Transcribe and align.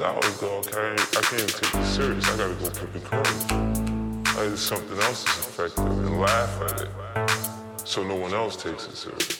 out 0.00 0.24
is 0.24 0.36
go, 0.36 0.58
okay, 0.58 0.92
I 0.92 1.20
can't 1.22 1.34
even 1.34 1.46
take 1.48 1.72
this 1.72 1.96
serious. 1.96 2.28
I 2.28 2.36
gotta 2.36 2.54
go 2.54 2.70
pick 2.70 2.94
a 2.94 3.00
courage. 3.00 4.36
Like 4.36 4.58
something 4.58 4.98
else 5.00 5.22
is 5.22 5.46
effective 5.46 5.86
and 5.86 6.20
laugh 6.20 6.62
at 6.62 6.80
it. 6.82 7.88
So 7.88 8.02
no 8.02 8.16
one 8.16 8.34
else 8.34 8.56
takes 8.56 8.86
it 8.86 8.96
serious. 8.96 9.35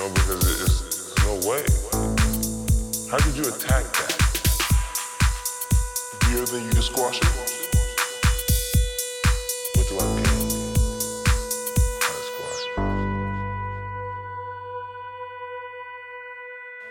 Know, 0.00 0.08
because 0.14 0.42
it- 0.48 0.60
it's, 0.64 0.80
no 1.26 1.34
way. 1.48 1.64
How 3.10 3.18
could 3.18 3.36
you 3.36 3.46
attack 3.52 3.84
that? 3.98 4.12
Beer, 6.20 6.44
then 6.46 6.64
you 6.64 6.70
can 6.72 6.82
squash 6.82 7.18
it. 7.20 7.26
What 9.76 9.86
do 9.88 9.94
I? 9.98 10.02
How 12.04 12.12
to 12.16 12.22
squash 12.30 12.64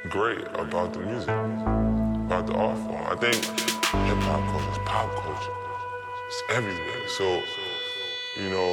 it? 0.03 0.09
Great 0.09 0.45
about 0.53 0.93
the 0.93 0.99
music, 0.99 1.29
about 2.27 2.45
the 2.45 2.53
art 2.53 2.77
form. 2.77 3.03
I 3.07 3.15
think 3.15 3.43
hip 4.07 4.21
hop 4.27 4.41
culture 4.51 4.71
is 4.71 4.77
pop 4.85 5.09
culture. 5.23 5.57
It's 6.27 6.43
everywhere. 6.49 7.07
So, 7.07 7.41
you 8.37 8.49
know, 8.51 8.69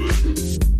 baby. 0.00 0.79